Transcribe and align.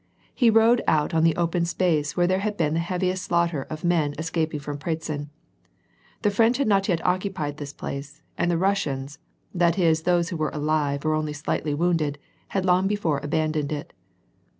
He 0.33 0.49
rode 0.49 0.81
out 0.87 1.13
on 1.13 1.23
the 1.23 1.35
open 1.35 1.63
space 1.63 2.17
where 2.17 2.25
there 2.25 2.39
had 2.39 2.57
been 2.57 2.73
the 2.73 2.79
heaviest 2.79 3.21
slaughter 3.21 3.67
of 3.69 3.81
the 3.81 3.87
men 3.87 4.15
escaping 4.17 4.59
from 4.59 4.79
Pratzen. 4.79 5.29
The 6.23 6.31
French 6.31 6.57
had 6.57 6.67
not 6.67 6.89
yet 6.89 7.05
occupied 7.05 7.57
this 7.57 7.71
place, 7.71 8.23
and 8.35 8.49
the 8.49 8.57
Russians— 8.57 9.19
that 9.61 9.77
is 9.77 10.01
those 10.01 10.29
who 10.29 10.37
were 10.37 10.49
alive 10.49 11.05
or 11.05 11.13
only 11.13 11.33
slightly 11.33 11.75
wounded 11.75 12.17
had 12.47 12.65
long 12.65 12.87
before 12.87 13.19
abandoned 13.21 13.71
it. 13.71 13.93